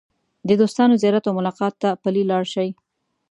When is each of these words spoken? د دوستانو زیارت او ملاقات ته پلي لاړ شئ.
د 0.47 0.49
دوستانو 0.61 0.99
زیارت 1.01 1.23
او 1.27 1.33
ملاقات 1.39 1.73
ته 1.81 1.89
پلي 2.01 2.23
لاړ 2.31 2.43
شئ. 2.53 2.69